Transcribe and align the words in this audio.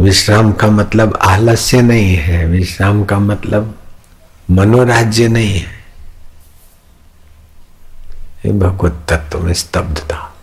विश्राम 0.00 0.52
का 0.52 0.66
मतलब 0.66 1.18
आलस्य 1.22 1.82
नहीं 1.82 2.16
है, 2.16 2.46
विश्राम 2.46 3.04
का 3.04 3.18
मतलब 3.18 3.78
मनोराज्य 4.50 5.28
नहीं 5.28 5.60
है। 5.60 5.78
भगवत 8.58 9.06
तत्व 9.08 9.40
में 9.40 9.54
स्तब्धता। 9.54 10.36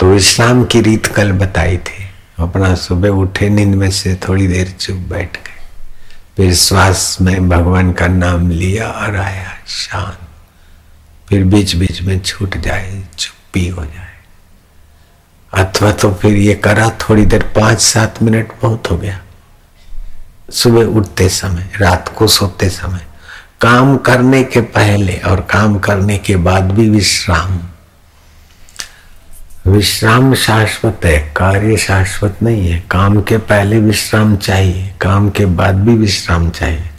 तो 0.00 0.06
विश्राम 0.06 0.64
की 0.64 0.80
रीत 0.80 1.06
कल 1.06 1.32
बताई 1.32 1.76
थी। 1.76 2.10
अपना 2.38 2.74
सुबह 2.74 3.08
उठे, 3.08 3.48
नींद 3.48 3.74
में 3.74 3.90
से 3.90 4.18
थोड़ी 4.28 4.46
देर 4.46 4.70
चुप 4.80 4.96
बैठ 4.96 5.32
गए। 5.32 5.66
फिर 6.36 6.54
श्वास 6.54 7.18
में 7.20 7.48
भगवान 7.48 7.92
का 7.92 8.06
नाम 8.06 8.50
लिया 8.50 8.88
और 8.88 9.16
आया, 9.16 9.52
शांत। 9.66 10.18
फिर 11.28 11.44
बीच 11.44 11.76
बीच 11.76 12.02
में 12.02 12.20
छूट 12.20 12.56
जाए, 12.56 13.04
चुप्पी 13.18 13.68
हो 13.68 13.84
जाए। 13.84 14.15
अथवा 15.56 15.92
तो 15.92 16.12
फिर 16.12 16.32
ये 16.32 16.54
करा 16.54 16.90
थोड़ी 16.90 17.26
देर 17.26 17.42
पाँच 17.42 17.80
सात 17.80 18.22
मिनट 18.22 18.52
बहुत 18.62 18.90
हो 18.90 18.96
गया। 18.96 19.20
सुबह 20.50 20.84
उठते 20.84 21.28
समय, 21.28 21.70
रात 21.80 22.14
को 22.16 22.26
सोते 22.26 22.68
समय, 22.68 23.06
काम 23.60 23.96
करने 23.96 24.42
के 24.44 24.60
पहले 24.60 25.16
और 25.16 25.40
काम 25.40 25.78
करने 25.78 26.18
के 26.18 26.36
बाद 26.36 26.72
भी 26.72 26.90
विश्राम। 26.90 27.58
विश्राम 29.72 30.34
शाश्वत 30.34 31.00
है, 31.04 31.34
कार्य 31.36 31.76
शाश्वत 31.76 32.36
नहीं 32.42 32.68
है। 32.68 32.80
काम 32.80 33.22
के 33.22 33.38
पहले 33.38 33.78
विश्राम 33.78 34.36
चाहिए, 34.36 34.94
काम 35.00 35.30
के 35.30 35.46
बाद 35.46 35.74
भी 35.74 35.94
विश्राम 35.94 36.50
चाहिए। 36.50 36.90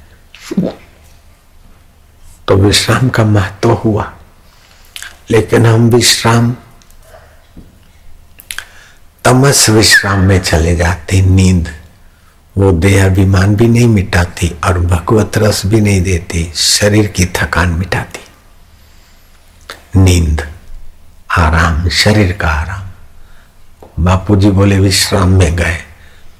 तो 2.48 2.56
विश्राम 2.56 3.10
का 3.10 3.24
महत्व 3.24 3.72
हुआ। 3.72 4.14
लेकिन 5.32 5.66
हम 5.66 5.90
विश्राम 5.90 6.56
तमस 9.28 9.70
विश्राम 9.70 10.20
में 10.20 10.40
चले 10.40 10.76
जाते, 10.76 11.22
नींद। 11.22 11.74
वो 12.58 12.72
देह 12.72 13.06
अभिमान 13.06 13.56
भी 13.56 13.68
नहीं 13.68 13.88
मिटाती 13.88 14.56
और 14.64 14.80
भगवत 14.80 15.32
रस 15.38 15.66
भी 15.66 15.82
नहीं 15.82 16.02
देती, 16.02 16.52
शरीर 16.56 17.08
की 17.08 17.26
थकान 17.26 17.70
मिटाती। 17.70 18.20
नींद, 20.00 20.48
आराम, 21.38 21.90
शरीर 21.90 22.32
का 22.32 22.48
आराम। 22.48 22.84
बापू 24.04 24.36
जी 24.36 24.50
बोले, 24.50 24.80
विश्राम 24.80 25.30
में 25.30 25.56
गए। 25.56 25.78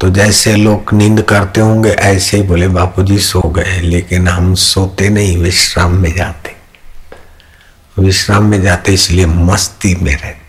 तो 0.02 0.10
जैसे 0.10 0.56
लोग 0.56 0.94
नींद 0.94 1.22
करते 1.22 1.62
होंगे, 1.62 1.90
ऐसे 1.90 2.38
ही 2.38 2.44
बोले 2.44 2.68
बापू 2.68 3.04
जी 3.04 3.20
सो 3.20 3.42
गए, 3.42 3.82
लेकिन 3.82 4.28
हम 4.28 4.56
सोते 4.56 5.10
नहीं, 5.10 5.38
विश्राम 5.38 5.92
में 5.92 6.16
जाते। 6.16 6.56
विश्राम 8.00 8.46
में 8.46 8.62
जाते 8.62 8.94
इसलिए 8.94 9.26
मस्ती 9.26 9.96
में 9.96 10.18
रहते। 10.18 10.47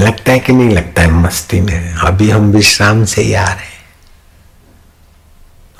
लगता 0.00 0.32
है 0.32 0.38
कि 0.38 0.52
नहीं 0.52 0.70
लगता 0.70 1.02
है, 1.02 1.10
मस्ती 1.10 1.60
में 1.60 1.94
अभी 1.94 2.30
हम 2.30 2.50
विश्राम 2.50 3.04
से 3.04 3.22
ही 3.22 3.34
आ 3.34 3.44
रहे 3.44 3.64
हैं। 3.64 3.80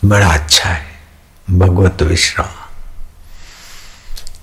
बड़ा 0.05 0.29
अच्छा 0.29 0.71
है, 0.71 0.87
भगवत 1.51 2.03
विश्राम। 2.03 2.47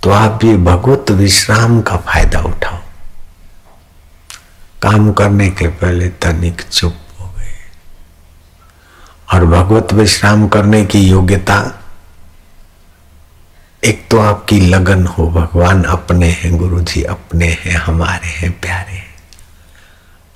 तो 0.04 0.10
आप 0.10 0.32
भी 0.32 0.58
भगवत 0.58 1.12
विश्राम 1.12 1.82
का 1.82 1.98
फ़ायदा 1.98 2.40
उठाओ। 2.40 2.78
काम 4.82 5.14
करने 5.14 5.50
के 5.50 5.68
पहले 5.68 6.08
तनिक 6.08 6.62
चुप 6.62 6.98
हो 7.20 7.28
गए। 7.28 7.56
और 9.34 9.46
भगवत 9.46 9.94
विश्राम 9.94 10.48
करने 10.48 10.86
की 10.86 11.00
योग्यता, 11.00 11.84
एक 13.84 14.08
तो 14.12 14.20
आपकी 14.20 14.60
लगन 14.60 15.06
हो, 15.06 15.28
भगवान 15.28 15.84
अपने 15.84 16.28
हैं 16.28 16.58
गुरु 16.58 16.82
जी 16.82 17.04
अपने 17.04 17.48
हैं, 17.48 17.76
हमारे 17.76 18.28
हैं, 18.28 18.62
प्यारे 18.62 18.92
हैं। 18.92 19.07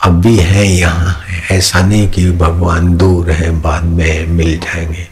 अब 0.03 0.21
भी 0.21 0.37
है 0.37 0.67
यहाँ 0.67 1.23
है 1.27 1.57
ऐसा 1.57 1.81
नहीं 1.81 2.09
कि 2.09 2.31
भगवान 2.31 2.97
दूर 2.97 3.31
है, 3.31 3.51
बाद 3.51 3.83
में 3.83 4.27
मिल 4.27 4.59
जाएँगे। 4.59 5.07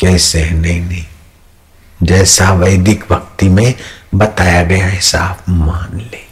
कैसे? 0.00 0.42
है 0.42 0.58
नहीं 0.60 0.80
नहीं। 0.80 1.04
जैसा 2.02 2.52
वैदिक 2.52 3.04
भक्ति 3.10 3.48
में 3.48 3.74
बताया 4.14 4.64
गया 4.64 4.86
ऐसा 4.86 5.20
आप 5.20 5.38
मान 5.48 5.98
ले। 5.98 6.30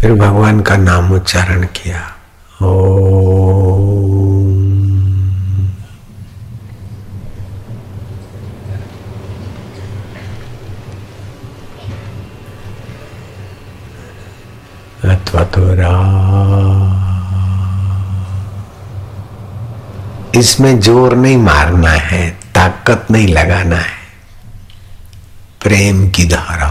फिर 0.00 0.14
भगवान 0.14 0.60
का 0.60 0.76
नाम 0.76 1.12
उच्चारण 1.12 1.64
किया। 1.64 2.16
ओ 2.66 3.06
अथवा 15.04 15.44
तो 15.44 15.74
इसमें 20.36 20.80
ज़ोर 20.80 21.14
नहीं 21.16 21.36
मारना 21.36 21.90
है 21.90 22.30
ताकत 22.54 23.06
नहीं 23.10 23.28
लगाना 23.28 23.76
है। 23.76 23.94
प्रेम 25.62 26.08
की 26.10 26.24
धारा 26.28 26.70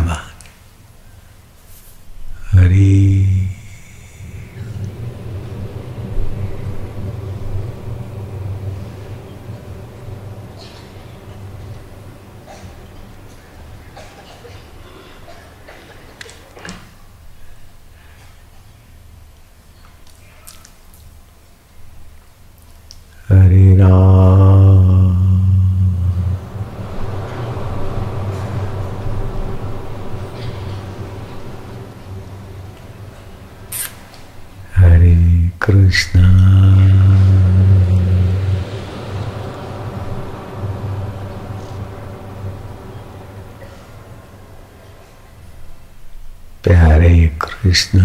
हरे 23.30 23.76
राम 23.78 25.14
हरे 34.76 35.16
कृष्णा 35.66 36.28
प्यारे 46.64 47.28
कृष्ण 47.42 48.00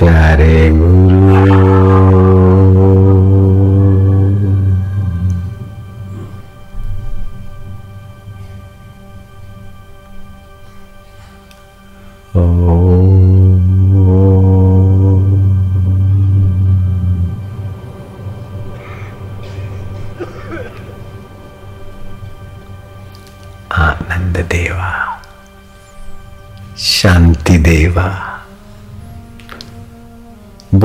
प्यारे 0.00 0.54
गुरु 0.80 1.99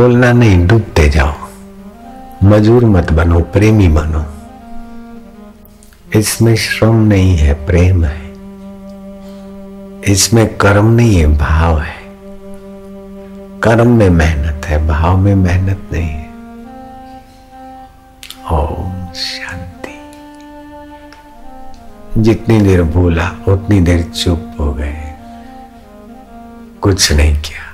बोलना 0.06 0.32
नहीं, 0.32 0.68
डूबते 0.68 1.10
जाओ। 1.10 1.34
मजूर 2.44 2.86
मत 2.86 3.14
बनो, 3.14 3.40
प्रेमी 3.40 3.88
बनो। 3.88 4.26
इसमें 6.20 6.56
श्रम 6.56 6.96
नहीं 6.96 7.38
है, 7.38 7.54
प्रेम 7.66 8.06
है। 8.06 8.34
इसमें 10.14 10.58
कर्म 10.58 10.86
नहीं 10.86 11.16
है, 11.16 11.38
भाव 11.38 11.80
है। 11.80 11.96
कर्म 13.60 13.98
में 13.98 14.10
मेहनत 14.10 14.66
है, 14.66 14.88
भाव 14.88 15.18
में 15.18 15.36
मेहनत 15.36 15.90
नहीं 15.92 16.10
है। 16.10 16.30
ओम 18.52 19.14
शांति। 19.14 20.02
जितनी 22.22 22.62
देर 22.62 22.84
भूला, 22.84 23.32
उतनी 23.48 23.82
देर 23.82 24.04
चुप 24.04 24.56
हो 24.60 24.74
गए। 24.74 25.14
कुछ 26.82 27.12
नहीं 27.12 27.36
किया। 27.36 27.65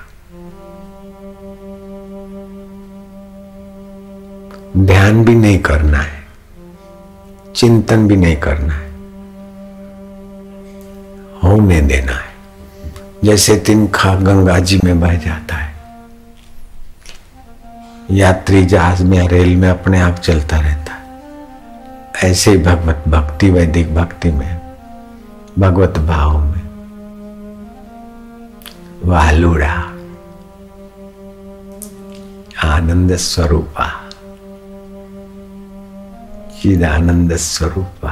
ध्यान 4.77 5.23
भी 5.25 5.35
नहीं 5.35 5.59
करना 5.59 5.97
है, 5.97 6.23
चिंतन 7.55 8.07
भी 8.07 8.15
नहीं 8.17 8.35
करना 8.37 8.73
है, 8.73 8.89
होने 11.43 11.81
देना 11.81 12.11
है। 12.11 12.29
जैसे 13.23 13.55
तिनखा 13.55 14.13
गंगा 14.15 14.59
जी 14.59 14.79
में 14.83 14.99
बह 14.99 15.15
जाता 15.15 15.55
है, 15.55 15.73
यात्री 18.11 18.65
जहाज़ 18.65 19.03
में 19.03 19.17
या 19.17 19.25
रेल 19.25 19.55
में 19.55 19.69
अपने 19.69 19.99
आप 19.99 20.15
चलता 20.15 20.59
रहता 20.59 20.93
है। 20.93 22.31
ऐसे 22.31 22.51
ही 22.51 22.57
भगवत 22.57 23.03
भक्ति, 23.07 23.49
वैदिक 23.49 23.93
भक्ति 23.95 24.31
में, 24.31 24.61
भगवत 25.59 25.99
भाव 25.99 26.37
में, 26.39 26.61
वालुड़ा, 29.05 29.73
आनंद 32.65 33.15
स्वरूपा। 33.15 34.00
चिदानंद 36.61 37.31
स्वरूपा 37.41 38.11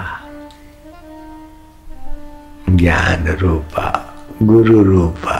ज्ञान 2.69 3.27
रूपा 3.41 3.85
गुरु 4.49 4.81
रूपा 4.83 5.35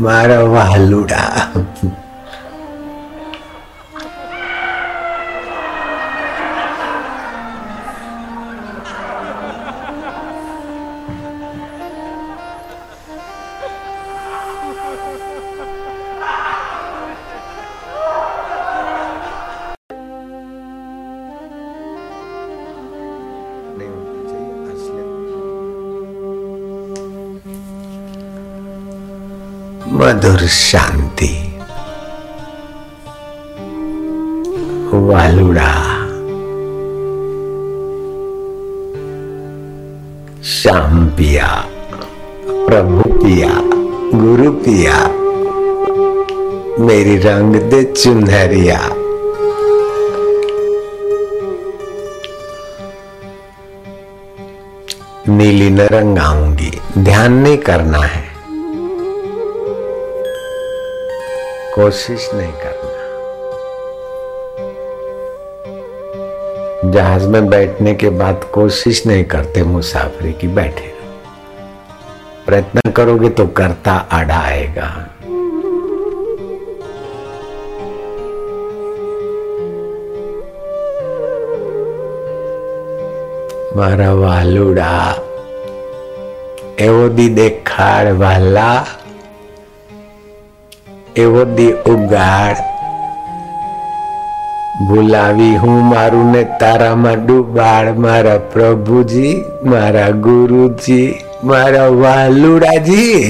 मारा 0.00 0.40
वालुड़ा 0.52 1.22
मधुर 30.10 30.38
शांति। 30.38 31.58
वालुड़ा। 34.94 35.74
श्याम 40.44 41.06
पिया 41.06 41.64
प्रभु 42.48 43.02
पिया 43.12 43.50
गुरु 44.18 44.52
पिया 44.52 45.06
मेरी 46.84 47.18
रंग 47.18 47.56
दे 47.56 47.84
चुनहरिया। 47.84 48.80
नीली 55.28 55.70
न 55.70 55.80
रंग 55.80 56.18
आऊँगी। 56.18 56.80
ध्यान 56.98 57.32
नहीं 57.32 57.58
करना 57.58 57.98
है। 57.98 58.29
कोशिश 61.79 62.29
नहीं 62.33 62.53
करना 62.63 62.93
जहाज 66.91 67.25
में 67.27 67.49
बैठने 67.49 67.93
के 67.95 68.09
बाद 68.21 68.43
कोशिश 68.53 69.05
नहीं 69.07 69.23
करते 69.33 69.63
मुसाफरी 69.63 70.33
की 70.41 70.47
बैठे 70.59 70.93
प्रयत्न 72.45 72.91
करोगे 72.91 73.29
तो 73.39 73.47
करता 73.59 73.93
आड़ा 74.11 74.39
आएगा 74.39 74.89
મારા 83.77 84.11
વાલુડા 84.19 84.89
એવો 86.85 87.01
દી 87.17 87.25
દેખાડ 87.39 88.07
વાલા 88.21 88.67
એવો 91.15 91.43
દી 91.57 91.73
ઉગાડ 91.85 92.57
ભૂલાવી 94.79 95.55
હું 95.57 95.77
મારું 95.91 96.31
ને 96.31 96.41
તારામાં 96.59 97.21
ડૂબાડ 97.21 98.01
મારા 98.05 98.39
પ્રભુજી 98.53 99.35
મારા 99.65 100.11
ગુરુજી 100.25 101.07
મારા 101.43 101.87
વાલુડાજી 102.01 103.21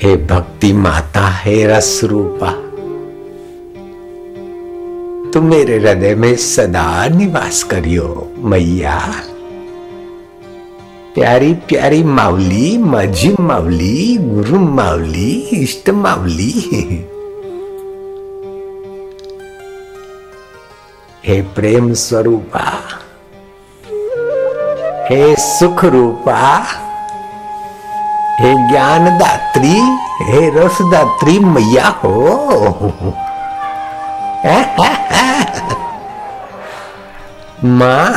हे 0.00 0.16
भक्ति 0.24 0.72
माता 0.74 1.28
हे 1.36 1.54
रस 1.66 2.00
रूपा 2.04 2.61
तुम 5.33 5.45
मेरे 5.45 5.77
हृदय 5.77 6.15
में 6.15 6.35
सदा 6.35 7.07
निवास 7.07 7.63
करियो, 7.63 8.31
मैया। 8.37 9.13
प्यारी 11.15 11.53
प्यारी 11.53 12.03
मावली 12.03 12.77
माझी 12.77 13.35
मावली 13.39 14.17
गुरु 14.21 14.59
मावली 14.59 15.31
इष्ट 15.53 15.89
मावली 15.89 16.51
हे 21.25 21.41
प्रेम 21.41 21.93
स्वरूपा, 21.93 22.65
हे 25.09 25.35
सुख 25.35 25.85
रूपा 25.85 26.63
हे 28.39 28.53
ज्ञान 28.69 29.17
दात्री 29.17 29.79
हे 30.25 30.49
रस 30.49 30.77
दात्री 30.81 31.39
मैया 31.39 31.87
हो। 31.87 32.23
माँ। 37.65 38.07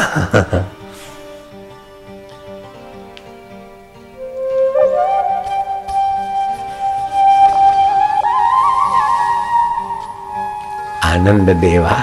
आनंद 11.04 11.50
देवा 11.60 11.96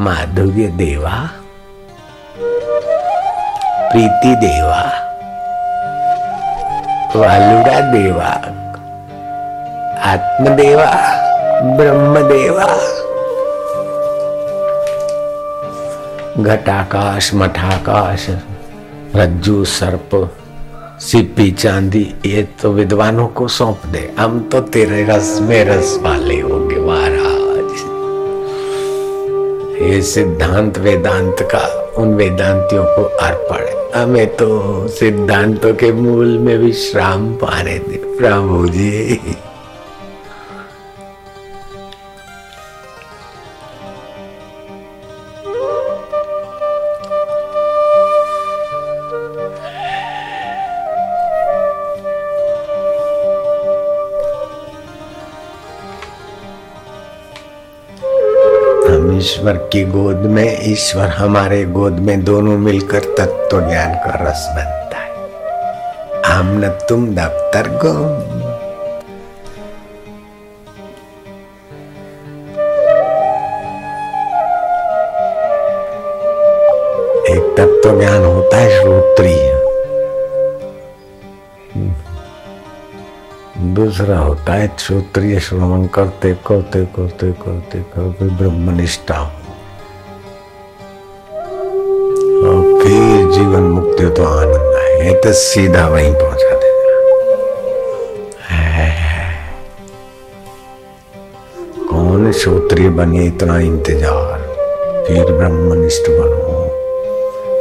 माधुर्य 0.00 0.68
देवा 0.78 1.14
प्रीति 3.90 4.34
देवा 4.46 4.82
वालुड़ा 7.16 7.80
देवा 7.90 8.30
आत्मदेवा 10.12 10.90
ब्रह्मदेवा। 11.76 12.93
घटाकाश, 16.38 17.34
मठाकाश, 17.34 18.26
रज्जू, 19.16 19.64
सर्प 19.64 20.10
सिप्पी 21.00 21.50
चांदी, 21.50 22.02
ये 22.26 22.42
तो 22.62 22.72
विद्वानों 22.72 23.26
को 23.28 23.48
सौंप 23.48 23.86
दे। 23.86 24.14
हम 24.18 24.40
तो 24.52 24.60
तेरे 24.60 25.04
रस 25.04 25.38
में 25.42 25.64
रस 25.64 25.98
वाले 26.02 26.40
होंगे 26.40 26.76
महाराज। 26.76 27.42
ये 29.82 30.02
सिद्धांत 30.02 30.78
वेदांत 30.78 31.36
का, 31.42 31.64
उन 31.98 32.14
वेदांतियों 32.14 32.84
को 32.84 33.04
अर्पण 33.18 33.72
हमें 33.94 34.26
तो 34.36 34.88
सिद्धांतों 34.88 35.74
के 35.74 35.92
मूल 35.92 36.38
में 36.38 36.56
विश्राम 36.58 37.32
पाने 37.34 37.78
दे, 37.78 37.96
प्रभु 38.18 38.66
जी। 38.68 39.20
की 59.74 59.84
गोद 59.84 60.16
में, 60.16 60.58
ईश्वर 60.62 61.06
हमारे 61.06 61.64
गोद 61.64 61.92
में 61.92 62.24
दोनों 62.24 62.58
मिलकर 62.58 62.98
तत्व 62.98 63.60
ज्ञान 63.60 63.94
का 63.94 64.10
रस 64.22 64.46
बनता 64.50 64.98
है। 64.98 65.12
हम 66.26 66.64
न 66.64 66.68
तुम 66.88 67.14
दफ्तर 67.14 67.68
गो। 67.68 67.94
एक 77.34 77.54
तत्व 77.58 77.98
ज्ञान 78.00 78.24
होता 78.24 78.56
है 78.56 78.80
श्रोत्रिय। 78.80 79.54
दूसरा 83.74 84.18
होता 84.18 84.52
है 84.52 84.76
श्रोत्रिय 84.78 85.40
श्रवण 85.40 85.86
करते 85.86 86.34
करते 86.34 86.84
करते 86.84 87.32
करते 87.32 87.78
करते 87.78 88.24
ब्रह्मनिष्ठा 88.24 89.16
हो। 89.16 89.43
तो 94.16 94.24
आनंद 94.24 94.74
आए 94.76 95.12
तो 95.24 95.32
सीधा 95.32 95.86
वहीं 95.88 96.12
पहुँचा 96.14 96.50
देगा 96.60 96.92
कौन 101.90 102.32
श्रोत्रिय 102.32 102.88
बने 102.98 103.24
इतना 103.26 103.58
इंतज़ार? 103.60 104.38
फिर 105.06 105.32
ब्रह्मनिष्ठ 105.32 106.10
बनो। 106.10 106.42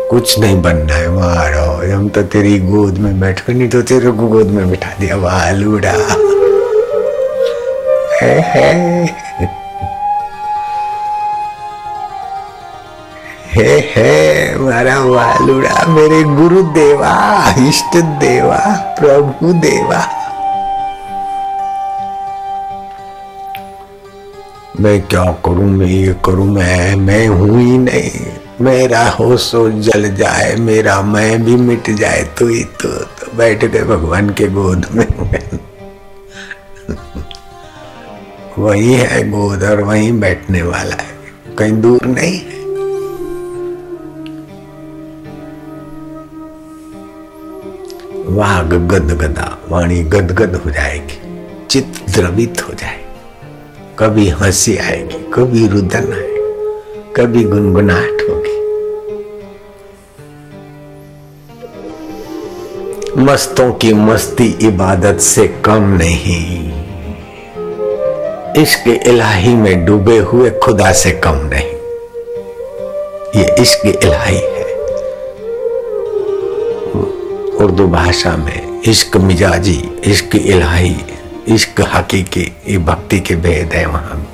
कुछ 0.09 0.39
नहीं 0.39 0.61
बनना 0.61 0.95
है 0.95 1.09
मारो 1.11 1.67
हम 1.91 2.07
तो 2.09 2.21
तेरी 2.33 2.57
गोद 2.59 2.97
में 2.97 3.19
बैठ 3.19 3.49
नहीं 3.49 3.69
तो 3.69 3.81
तेरे 3.81 4.11
को 4.11 4.27
गोद 4.27 4.47
में 4.47 4.69
बिठा 4.69 4.91
दिया 4.99 5.15
वालूड़ा 5.17 5.97
है, 8.21 8.33
है। 8.51 9.22
हे 13.55 13.79
हे 13.95 14.55
मारा 14.59 14.99
वालुड़ा 14.99 15.85
मेरे 15.87 16.23
गुरु 16.23 16.61
देवा 16.73 17.13
इष्ट 17.67 17.97
देवा 18.21 18.57
प्रभु 18.99 19.53
देवा। 19.65 20.05
मैं 24.79 25.07
क्या 25.07 25.25
करूँ 25.45 25.71
मैं 25.71 25.87
ये 25.87 26.15
करूँ 26.25 26.47
मैं 26.47 26.95
मैं 26.95 27.27
हूँ 27.27 27.61
ही 27.61 27.77
नहीं। 27.77 28.11
मेरा 28.61 29.09
हो 29.09 29.37
सो 29.37 29.81
जल 29.81 30.15
जाए 30.15 30.55
मेरा 30.55 31.01
मैं 31.01 31.43
भी 31.43 31.55
मिट 31.55 31.89
जाए 31.89 32.35
तू 32.39 32.47
ही 32.47 32.63
तो, 32.63 32.89
तो 32.89 33.37
बैठ 33.37 33.65
गए 33.65 33.83
भगवान 33.83 34.29
के 34.29 34.47
गोद 34.47 34.85
में। 34.93 35.07
वही 38.59 38.93
है 38.93 39.29
गोद 39.29 39.63
और 39.63 39.83
वही 39.83 40.11
बैठने 40.11 40.61
वाला 40.61 41.03
है 41.03 41.15
कहीं 41.57 41.81
दूर 41.81 42.05
नहीं 42.05 42.39
है। 42.39 42.62
वाग 48.33 48.87
गद 48.87 49.11
गदा, 49.21 49.57
वाणी 49.69 50.03
गदगद 50.03 50.55
हो 50.55 50.71
जाएगी, 50.71 51.21
चित्त 51.67 52.15
द्रवित 52.15 52.63
हो 52.67 52.73
जाए 52.73 53.03
कभी 53.99 54.29
हँसी 54.29 54.77
आएगी, 54.77 55.31
कभी 55.33 55.67
रुदन 55.67 56.13
आएगी, 56.13 57.13
कभी 57.15 57.43
गुनगुनाहट 57.43 58.17
होगी। 58.29 58.53
मस्तों 63.17 63.71
की 63.73 63.93
मस्ती 63.93 64.57
इबादत 64.61 65.19
से 65.19 65.47
कम 65.47 65.97
नहीं। 66.01 66.71
इश्क 68.63 68.87
इलाही 69.07 69.55
में 69.55 69.85
डूबे 69.85 70.17
हुए 70.17 70.49
खुदा 70.49 70.91
से 70.91 71.11
कम 71.11 71.35
नहीं। 71.35 71.73
ये 73.41 73.61
इश्क 73.61 73.85
इलाही 73.85 74.37
है। 74.37 74.62
उर्दू 77.63 77.87
भाषा 77.87 78.37
में 78.37 78.81
इश्क 78.81 79.17
मिजाजी, 79.17 80.01
इश्क 80.03 80.35
इलाही, 80.35 80.95
इश्क 81.47 81.81
हकीकी, 81.93 82.57
ये 82.67 82.77
भक्ति 82.77 83.19
के 83.19 83.35
भेद 83.35 83.73
है 83.73 83.85
वहाँ। 83.85 84.27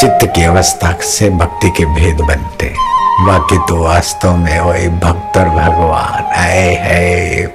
चित्त 0.00 0.32
की 0.34 0.42
अवस्था 0.44 0.92
से 0.92 1.30
भक्ति 1.30 1.70
के 1.70 1.84
भेद 1.84 2.20
बनते 2.20 2.74
बाकी 3.20 3.58
तो 3.58 3.82
वास्तव 3.82 4.36
में 4.36 4.60
वो 4.60 4.72
भक्त 4.72 5.36
और 5.36 5.44
भगवान। 5.44 6.24
आए 6.24 6.74
है। 6.74 7.46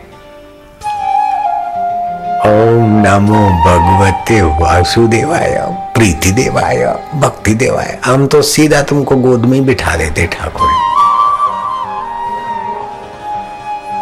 ओम 2.45 3.03
नमो 3.07 3.49
भगवते 3.49 4.41
वासुदेवाय, 4.41 5.67
प्रीति 5.95 6.31
देवाय, 6.31 6.85
भक्ति 7.15 7.53
देवाय। 7.53 7.99
हम 8.05 8.27
तो 8.27 8.41
सीधा 8.41 8.81
तुमको 8.81 9.15
गोद 9.15 9.45
में 9.45 9.65
बिठा 9.65 9.95
देते 9.95 10.27
ठाकुर। 10.27 10.80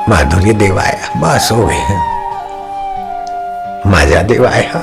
माधुर्य 0.09 0.53
देवाया, 0.53 1.09
बस 1.21 1.49
हो 1.51 1.65
गए 1.67 1.97
माजा 3.91 4.21
देवाया, 4.21 4.81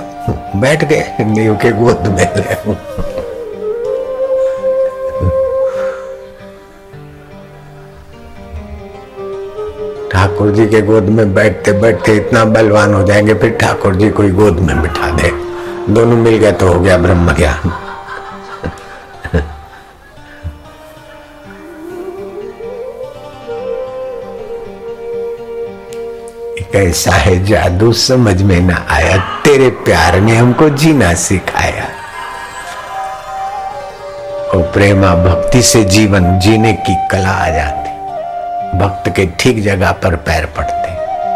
बैठ 0.61 0.85
गए 0.85 1.25
देव 1.35 1.55
के 1.63 1.71
गोद 1.81 2.07
में 2.07 2.25
ले 2.37 2.55
ठाकुर 10.13 10.51
जी 10.51 10.67
के 10.67 10.81
गोद 10.83 11.09
में 11.09 11.35
बैठते 11.35 11.73
बैठते 11.73 12.15
इतना 12.17 12.45
बलवान 12.45 12.95
हो 12.95 13.03
जाएँगे, 13.03 13.35
फिर 13.35 13.51
ठाकुर 13.61 13.95
जी 13.97 14.11
कोई 14.11 14.31
गोद 14.31 14.61
में 14.61 14.81
बिठा 14.83 15.11
दे। 15.17 15.31
दोनों 15.95 16.17
मिल 16.17 16.37
गए 16.39 16.53
तो 16.53 16.73
हो 16.73 16.81
गया 16.81 16.97
ब्रह्म 16.99 17.35
ज्ञान 17.37 17.71
कैसा 26.77 27.11
है 27.11 27.45
जादू, 27.45 27.93
समझ 27.93 28.43
में 28.43 28.61
ना 28.61 28.87
आया। 28.91 29.17
तेरे 29.45 29.71
प्यार 29.71 30.21
ने 30.21 30.37
हमको 30.37 30.69
जीना 30.69 31.15
सिखाया। 31.15 31.85
और 34.49 34.63
प्रेमा, 34.63 35.15
भक्ति 35.15 35.63
से 35.63 35.85
जीवन 35.85 36.39
जीने 36.39 36.73
की 36.73 36.95
कला 37.11 37.31
आ 37.31 37.51
जाती। 37.51 37.91
भक्त 38.79 39.09
के 39.17 39.27
ठीक 39.27 39.63
जगह 39.63 39.93
पर 39.93 40.17
पैर 40.17 40.47
पड़ते, 40.47 40.91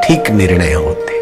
ठीक 0.06 0.30
निर्णय 0.30 0.72
होते। 0.72 1.18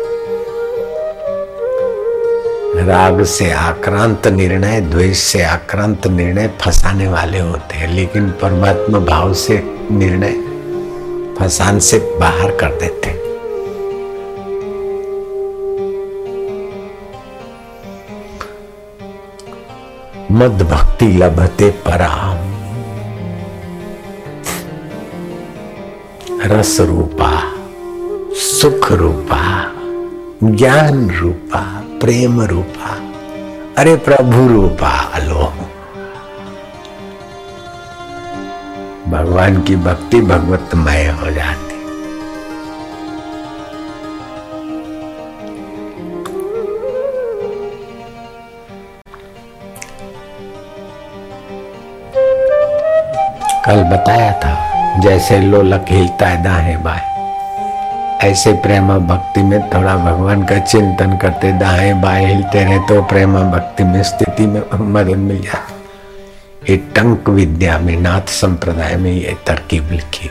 राग 2.87 3.25
से 3.25 3.53
आक्रांत 3.53 4.27
निर्णय, 4.27 4.81
द्वेष 4.81 5.19
से 5.19 5.43
आक्रांत 5.43 6.07
निर्णय 6.07 6.51
फंसाने 6.61 7.09
वाले 7.09 7.39
होते 7.39 7.77
हैं, 7.77 7.89
लेकिन 7.89 8.31
परमात्मा 8.31 8.99
भाव 8.99 9.35
से 9.35 9.63
निर्णय 9.91 10.33
फसान 11.41 11.79
से 11.79 11.99
बाहर 12.21 12.51
कर 12.51 12.69
देते 12.69 13.09
मद 20.39 20.63
भक्ति 20.63 21.07
लभते 21.13 21.69
पराम। 21.87 22.37
रस 26.53 26.77
रूपा 26.81 27.31
सुख 28.35 28.91
रूपा 28.93 29.41
ज्ञान 30.45 31.09
रूपा 31.11 31.63
प्रेम 32.01 32.41
रूपा 32.43 32.91
अरे 33.79 33.97
प्रभु 34.07 34.47
रूपा 34.49 34.93
लो 35.19 35.53
भगवान 39.11 39.63
की 39.63 39.77
भक्ति 39.77 40.21
भगवतमय 40.21 41.07
हो 41.21 41.31
जाती। 41.31 41.68
कल 53.69 53.85
बताया 53.85 54.33
था, 54.33 55.01
जैसे 55.01 55.41
लोलक 55.41 55.85
हिलता 55.89 56.27
है 56.27 56.43
दाहे 56.43 56.77
बाएँ 56.77 57.03
ऐसे 58.23 58.53
प्रेमा 58.53 58.99
भक्ति 58.99 59.43
में 59.43 59.71
थोड़ा 59.71 59.97
भगवान 59.97 60.45
का 60.45 60.61
चिंतन 60.61 61.17
करते 61.17 61.53
दाएँ 61.53 62.03
बाएँ 62.03 62.27
हिलते 62.27 62.65
रहे 62.65 62.79
तो 62.89 63.03
प्रेमा 63.03 63.51
भक्ति 63.51 63.85
में 63.85 64.03
स्थिति 64.03 64.47
में 64.47 64.63
मदद 64.73 65.17
मिल 65.17 65.43
जाती 65.43 66.73
ये 66.73 66.79
टंक 66.97 67.29
विद्या 67.29 67.79
में, 67.79 67.97
नाथ 67.97 68.31
संप्रदाय 68.31 68.97
में 68.97 69.13
ये 69.13 69.37
तरकीब 69.47 69.89
लिखी। 69.93 70.31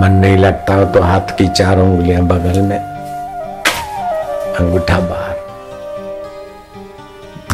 मन 0.00 0.12
नहीं 0.22 0.36
लगता 0.36 0.74
हो 0.74 0.84
तो 0.84 1.02
हाथ 1.02 1.38
की 1.38 1.48
चारों 1.48 1.90
उंगलियाँ 1.90 2.22
बगल 2.22 2.60
में, 2.60 2.78
अंगूठा 2.78 5.00
बाहर। 5.00 5.36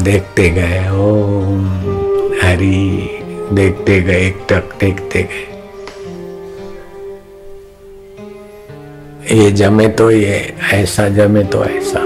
देखते 0.03 0.50
गए, 0.50 0.91
ओम 0.91 1.67
हरी। 2.43 3.25
देखते 3.53 4.00
गए 4.03 4.31
टक 4.31 4.65
देखते 4.81 5.23
गए। 5.23 5.53
ये 9.37 9.50
जमे 9.50 9.88
तो 9.88 10.11
ये, 10.11 10.55
ऐसा 10.73 11.09
जमे 11.09 11.45
तो 11.45 11.65
ऐसा। 11.65 12.03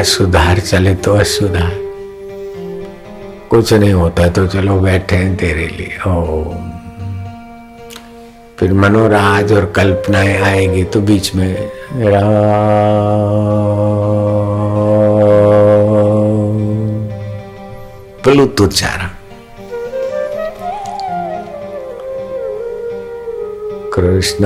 असुधार 0.00 0.58
चले 0.58 0.94
तो 0.94 1.14
असुधार। 1.14 1.76
कुछ 3.50 3.72
नहीं 3.72 3.92
होता 3.92 4.28
तो 4.28 4.46
चलो 4.46 4.80
बैठे 4.80 5.16
हैं 5.16 5.36
तेरे 5.36 5.66
लिए। 5.66 5.98
ओ 6.06 6.44
फिर 8.58 8.72
मनोराज 8.72 9.52
और 9.52 9.72
कल्पनाएँ 9.76 10.36
आएगी 10.42 10.84
तो 10.84 11.00
बीच 11.00 11.34
में 11.34 11.68
प्लुत 18.24 18.60
उच्चारण 18.60 19.09
कृष्ण। 23.92 24.44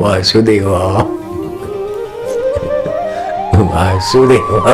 वासुदेवा। 0.00 0.80
वासुदेवा। 3.70 4.72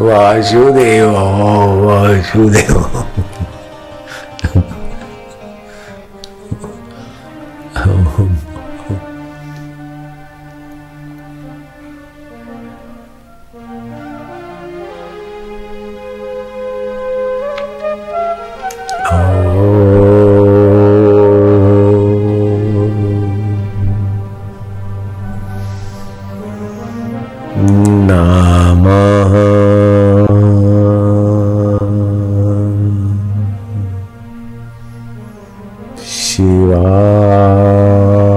वासुदेवा 0.00 1.24
वासुदेवा। 1.84 3.04
वासुदेवा 36.40 38.29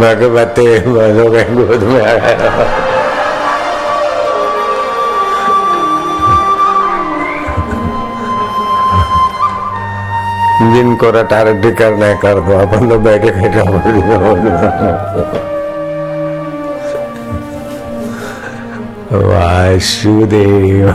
भगवते 0.00 0.64
बोलो 0.88 1.28
गोद 1.54 1.82
में 1.82 2.02
आया 2.02 2.34
जिनको 10.74 11.10
रटा 11.10 11.40
रटी 11.42 11.70
करना 11.76 12.12
कर 12.24 12.40
दो, 12.40 12.58
अपन 12.66 12.88
तो 12.88 12.98
बैठे 12.98 13.30
बैठे 13.30 13.60
वासुदेव 19.12 20.88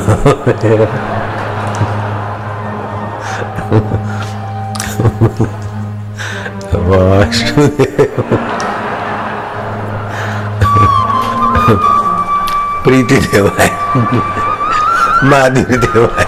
प्रीति 12.83 13.17
देवाय 13.27 13.69
महादेव 15.29 15.77
देवाय 15.85 16.25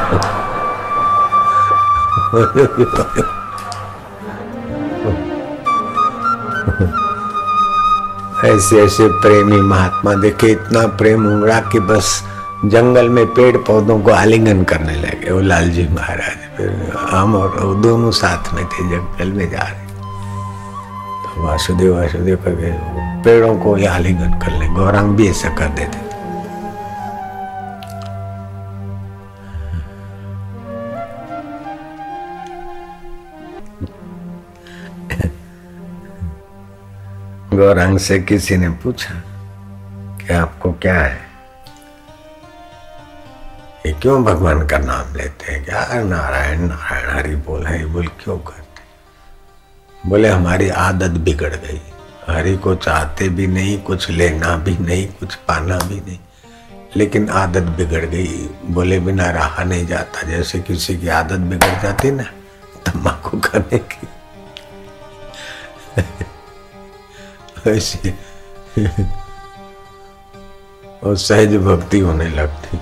ऐसे 8.50 8.82
ऐसे 8.82 9.08
प्रेमी 9.22 9.62
महात्मा 9.62 10.14
देखे, 10.22 10.48
इतना 10.48 10.86
प्रेम 10.98 11.26
उमड़ा 11.28 11.60
कि 11.72 11.80
बस 11.80 12.22
जंगल 12.66 13.10
में 13.10 13.26
पेड़ 13.34 13.58
पौधों 13.58 14.00
को 14.02 14.12
आलिंगन 14.12 14.64
करने 14.64 14.96
लगे। 14.96 15.32
वो 15.32 15.40
लालजी 15.42 15.88
महाराज, 15.90 16.38
फिर 16.58 16.70
हम 17.10 17.36
और 17.36 17.58
वो 17.58 17.74
दोनों 17.84 18.12
साथ 18.14 18.54
में 18.54 18.66
थे 18.66 18.90
जंगल 18.90 19.32
में 19.34 19.50
जा 19.52 19.62
रहे। 19.62 19.88
तो 21.24 21.44
वासुदेव 21.44 21.96
वासुदेव 21.96 22.36
करके 22.46 22.72
पेड़ों 23.24 23.56
को 23.58 23.74
आलिंगन 23.88 24.40
कर 24.40 24.60
ले 24.60 24.68
गौरांग 24.76 25.16
भी 25.16 25.30
ऐसा 25.30 25.50
कर 25.56 25.68
देते 25.78 26.09
गौरंग 37.60 37.98
से 38.00 38.20
किसी 38.20 38.58
ने 38.58 38.70
पूछा 38.70 39.14
कि 40.18 40.34
आपको 40.34 40.72
क्या 40.72 41.02
है? 41.02 41.20
ये 43.86 43.92
क्यों 43.94 44.24
भगवान 44.24 44.68
का 44.68 44.78
नाम 44.78 45.16
लेते 45.16 45.52
हैं? 45.52 45.66
क्या 45.66 46.04
नारायण 46.04 46.62
नारायण 46.62 47.10
हरि 47.10 47.36
बोल 47.36 47.68
हरि 47.68 47.86
बोल 47.86 48.08
क्यों 48.08 48.38
करते 48.40 50.08
बोले, 50.10 50.30
हमारी 50.30 50.70
आदत 50.70 51.20
बिगड़ 51.20 51.54
गई। 51.56 51.82
हरि 52.28 52.56
को 52.58 52.76
चाहते 52.76 53.30
भी 53.30 53.48
नहीं, 53.48 53.78
कुछ 53.82 54.10
लेना 54.10 54.56
भी 54.58 54.78
नहीं, 54.78 55.08
कुछ 55.08 55.36
पाना 55.36 55.78
भी 55.78 55.96
नहीं, 55.96 56.20
लेकिन 56.96 57.30
आदत 57.30 57.64
बिगड़ 57.78 58.06
गई। 58.06 58.50
बोले, 58.70 59.00
बिना 59.00 59.30
रहा 59.32 59.64
नहीं 59.64 59.88
जाता, 59.88 60.22
जैसे 60.22 60.60
किसी 60.60 60.98
की 60.98 61.08
आदत 61.08 61.40
बिगड़ 61.50 61.82
जाती 61.82 62.12
ना, 62.12 62.24
तम्बाकू 62.86 63.40
करने 63.40 63.78
की। 63.78 64.08
ऐसे 67.68 68.14
और 71.04 71.16
सहज 71.16 71.56
भक्ति 71.56 72.00
होने 72.00 72.30
लगती। 72.30 72.80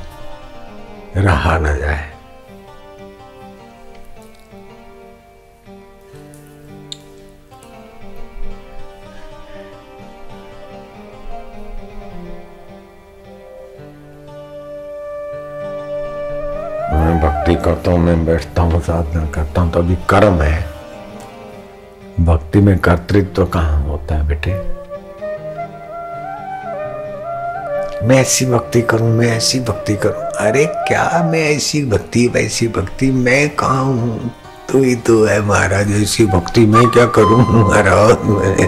रहा 1.22 1.58
न 1.58 1.78
जाए। 1.78 2.18
मैं 16.94 17.20
भक्ति 17.22 17.56
करता 17.56 17.92
हूँ, 17.92 18.00
मैं 18.00 18.26
बैठता 18.26 18.62
हूँ, 18.62 18.82
साधना 18.82 19.26
करता 19.26 19.62
हूँ 19.62 19.72
तो 19.72 19.80
अभी 19.80 19.96
कर्म 20.10 20.42
है। 20.42 20.78
भक्ति 22.20 22.60
में 22.60 22.78
कर्तृत्व 22.80 23.34
तो 23.34 23.46
कहाँ 23.46 23.87
होता 24.08 24.16
है 24.16 24.28
बेटे। 24.28 24.52
मैं 28.08 28.20
ऐसी 28.22 28.46
भक्ति 28.46 28.82
करूँ, 28.82 29.10
मैं 29.10 29.28
ऐसी 29.28 29.60
भक्ति 29.60 29.96
करूँ। 29.96 30.24
अरे 30.40 30.66
क्या 30.88 31.24
मैं 31.32 31.40
ऐसी 31.40 31.84
भक्ति, 31.86 32.28
वैसी 32.28 32.68
भक्ति? 32.68 33.12
मैं 33.12 33.50
कहा 33.50 33.80
हूँ? 33.80 34.32
तू 34.72 34.84
ही 34.84 34.96
तो 34.96 35.24
है 35.26 35.42
महाराज, 35.42 35.92
ऐसी 36.04 36.26
भक्ति 36.26 36.66
मैं 36.66 36.88
क्या 36.88 37.06
करूँ 37.06 37.40
महाराज? 37.40 38.24
मैं 38.28 38.68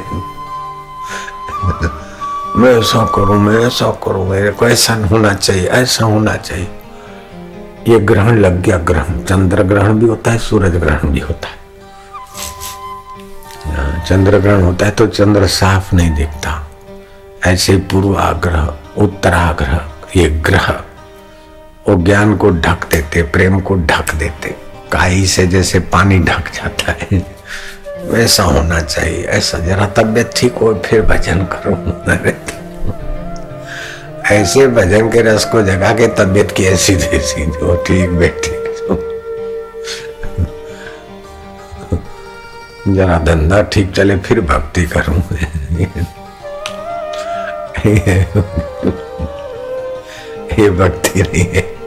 मैं 2.56 2.74
ऐसा 2.80 3.06
करूँ, 3.06 3.40
मैं 3.40 3.66
ऐसा 3.68 3.92
करूँ, 4.04 4.30
मेरे 4.30 4.52
को 4.52 4.68
ऐसा 4.68 4.94
होना 5.12 5.34
चाहिए, 5.34 5.68
ऐसा 5.68 6.06
होना 6.06 6.36
चाहिए। 6.36 6.68
ये 7.88 8.00
ग्रहण 8.00 8.40
लग 8.40 8.62
गया 8.62 8.78
ग्रहण, 8.78 9.24
चंद्र 9.24 9.64
ग्रहण 9.64 10.00
भी 10.00 10.06
होता 10.06 10.32
है, 10.32 10.38
सूरज 10.38 10.76
ग्रहण 10.76 11.12
भी 11.12 11.20
होता 11.20 11.48
है। 11.48 11.69
चंद्र 14.10 14.38
ग्रहण 14.40 14.62
होता 14.62 14.86
है 14.86 14.92
तो 14.92 15.06
चंद्र 15.08 15.48
साफ़ 15.48 15.96
नहीं 15.96 16.12
दिखता। 16.12 16.72
ऐसे 17.48 17.78
पूर्वाग्रह, 17.78 18.74
उत्तराग्रह, 18.98 19.82
ये 20.16 20.30
ग्रह, 20.30 20.70
वो 21.90 21.96
ज्ञान 21.96 22.36
को 22.38 22.50
ढक 22.50 22.88
देते, 22.92 23.24
प्रेम 23.24 23.60
को 23.60 23.76
ढक 23.76 24.14
देते। 24.16 24.50
काई 24.92 25.26
से 25.26 25.48
जैसे 25.48 25.80
पानी 25.80 26.20
ढक 26.20 26.52
जाता 26.56 26.92
है, 26.92 27.26
वैसा 28.04 28.44
होना 28.44 28.80
चाहिए, 28.80 29.24
ऐसा 29.24 29.60
जरा 29.60 29.86
तबियत 29.86 30.32
ठीक 30.36 30.54
हो, 30.54 30.74
फिर 30.86 31.02
भजन 31.02 31.46
करो। 31.54 31.74
ऐसे 34.26 34.68
भजन 34.68 35.10
के 35.10 35.22
रस 35.22 35.46
को 35.46 35.62
जगा 35.62 35.94
के 35.94 36.08
तबियत 36.08 36.52
की 36.52 36.64
ऐसी 36.64 36.96
जैसी 36.96 37.46
जो 37.46 37.84
ठीक 37.88 38.10
बैठी। 38.10 38.59
जरा 42.96 43.18
धंधा 43.18 43.62
ठीक 43.62 43.92
चले, 43.92 44.18
फिर 44.18 44.42
भक्ति 44.42 44.84
करूँ। 44.86 45.24
ये 50.60 50.70
भक्ति 50.70 51.22
नहीं 51.22 51.46
है। 51.46 51.80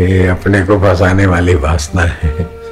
ये 0.00 0.28
अपने 0.28 0.62
को 0.62 0.78
फंसाने 0.78 1.26
वाली 1.26 1.54
वासना 1.54 2.02
है। 2.02 2.62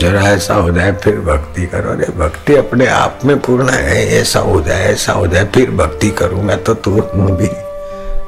जरा 0.00 0.22
ऐसा 0.22 0.54
हो 0.54 0.70
जाए, 0.70 0.92
फिर 0.92 1.20
भक्ति 1.20 1.66
करो। 1.66 1.90
अरे, 1.90 2.06
भक्ति 2.18 2.56
अपने 2.56 2.86
आप 2.86 3.18
में 3.24 3.38
पूर्ण 3.38 3.70
है। 3.70 4.06
ऐसा 4.20 4.40
हो 4.40 4.60
जाए, 4.60 4.84
ऐसा 4.84 5.12
हो 5.12 5.26
जाए, 5.26 5.44
फिर 5.44 5.70
भक्ति 5.70 6.10
करूँगा 6.10 6.56
तो 6.56 6.74
तू 6.74 6.90
भी 7.14 7.48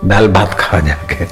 दाल 0.09 0.29
भात 0.29 0.55
खा 0.55 0.81
जाके। 0.81 1.25